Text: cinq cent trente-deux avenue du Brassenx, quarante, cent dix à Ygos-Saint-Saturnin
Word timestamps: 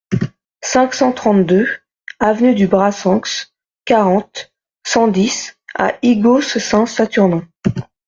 cinq 0.63 0.95
cent 0.95 1.11
trente-deux 1.13 1.67
avenue 2.19 2.55
du 2.55 2.65
Brassenx, 2.65 3.53
quarante, 3.85 4.51
cent 4.83 5.07
dix 5.07 5.59
à 5.75 5.93
Ygos-Saint-Saturnin 6.01 7.47